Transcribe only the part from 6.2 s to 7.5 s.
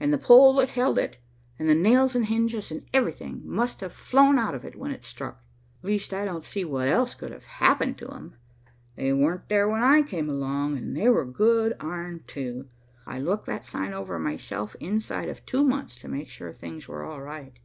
don't see what else could have